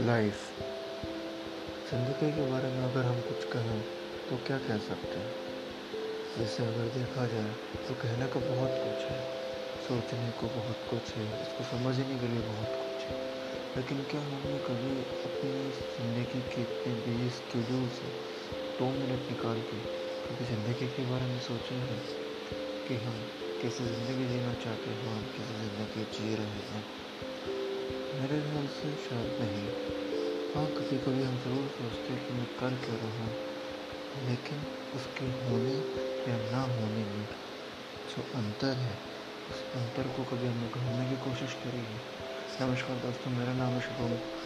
[0.00, 0.60] Life
[1.90, 3.80] ज़िंदगी के बारे में अगर हम कुछ कहें
[4.28, 5.32] तो क्या कह सकते हैं?
[6.38, 7.50] जैसे अगर देखा जाए
[7.88, 9.18] तो कहने को बहुत कुछ है,
[9.88, 13.18] सोचने को बहुत कुछ है, इसको समझने के लिए बहुत कुछ है।
[13.76, 14.94] लेकिन क्या हमने कभी
[15.24, 15.52] अपनी
[15.96, 18.08] ज़िंदगी के इतने बिज़ी स्केड्यूल से
[18.78, 19.80] दो मिनट निकाल के
[20.28, 22.00] कभी ज़िंदगी के बारे में सोचे हैं?
[22.88, 23.20] कि हम
[23.62, 26.84] कैसे ज़िंदगी जीना चाहते हैं, हम कैसे ज़िंदगी जी रहे हैं?
[28.20, 29.69] मेरे ख्याल से शायद नहीं।
[30.56, 34.64] हाँ कभी कभी हम ज़रूर सोचते हैं कि मैं कर क्यों रहा हूँ, लेकिन
[34.94, 35.74] उसके होने
[36.30, 37.26] या ना होने में
[38.08, 38.98] जो अंतर है,
[39.50, 42.00] उस अंतर को कभी हमने ढूँढने की कोशिश करी है।
[42.60, 44.39] नमस्कार दोस्तों, मेरा नाम है शुभम।